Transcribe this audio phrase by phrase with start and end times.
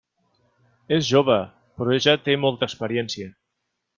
[0.97, 1.35] És jove,
[1.81, 3.31] però ja té molta experiència.